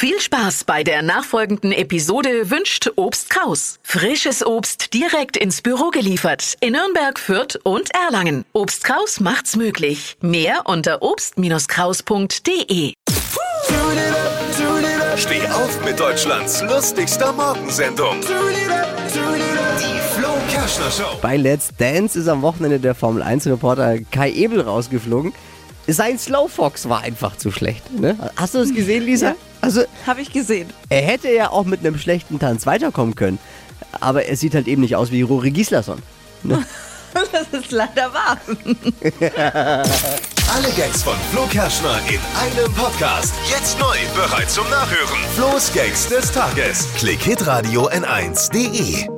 Viel 0.00 0.20
Spaß 0.20 0.62
bei 0.62 0.84
der 0.84 1.02
nachfolgenden 1.02 1.72
Episode 1.72 2.52
wünscht 2.52 2.88
Obst 2.94 3.30
Kraus. 3.30 3.80
Frisches 3.82 4.46
Obst 4.46 4.94
direkt 4.94 5.36
ins 5.36 5.60
Büro 5.60 5.90
geliefert 5.90 6.54
in 6.60 6.74
Nürnberg, 6.74 7.18
Fürth 7.18 7.58
und 7.64 7.92
Erlangen. 7.92 8.44
Obst 8.52 8.84
Kraus 8.84 9.18
macht's 9.18 9.56
möglich. 9.56 10.16
Mehr 10.20 10.60
unter 10.66 11.02
obst-kraus.de. 11.02 12.92
Steh 15.16 15.48
auf 15.48 15.84
mit 15.84 15.98
Deutschlands 15.98 16.62
lustigster 16.62 17.32
Morgensendung. 17.32 18.20
Die 18.20 18.28
Flo 20.14 20.28
Kerschner 20.48 20.92
Show. 20.92 21.18
Bei 21.20 21.36
Let's 21.36 21.70
Dance 21.76 22.16
ist 22.16 22.28
am 22.28 22.42
Wochenende 22.42 22.78
der 22.78 22.94
Formel 22.94 23.24
1 23.24 23.48
Reporter 23.48 23.98
Kai 24.12 24.30
Ebel 24.30 24.60
rausgeflogen. 24.60 25.32
Sein 25.88 26.20
Slowfox 26.20 26.88
war 26.88 27.00
einfach 27.00 27.36
zu 27.36 27.50
schlecht. 27.50 27.98
Ne? 27.98 28.16
Hast 28.36 28.54
du 28.54 28.58
es 28.58 28.72
gesehen, 28.72 29.04
Lisa? 29.04 29.30
Ja. 29.30 29.36
Also, 29.60 29.82
Habe 30.06 30.20
ich 30.20 30.32
gesehen. 30.32 30.68
er 30.88 31.02
hätte 31.02 31.28
ja 31.32 31.50
auch 31.50 31.64
mit 31.64 31.80
einem 31.80 31.98
schlechten 31.98 32.38
Tanz 32.38 32.66
weiterkommen 32.66 33.14
können. 33.14 33.38
Aber 34.00 34.24
er 34.26 34.36
sieht 34.36 34.54
halt 34.54 34.68
eben 34.68 34.82
nicht 34.82 34.96
aus 34.96 35.10
wie 35.10 35.22
Rory 35.22 35.50
Gislason. 35.50 36.02
Das 37.32 37.62
ist 37.62 37.72
leider 37.72 38.12
wahr. 38.12 38.36
Alle 40.54 40.70
Gags 40.76 41.02
von 41.02 41.14
Flo 41.32 41.46
Kerschner 41.46 41.98
in 42.08 42.20
einem 42.38 42.72
Podcast. 42.74 43.34
Jetzt 43.50 43.78
neu, 43.80 43.96
bereit 44.14 44.50
zum 44.50 44.68
Nachhören. 44.70 45.18
Flo's 45.34 45.72
Gags 45.72 46.08
des 46.08 46.30
Tages. 46.30 46.86
Klick 46.98 47.22
Hitradio 47.22 47.88
N1.de. 47.88 49.17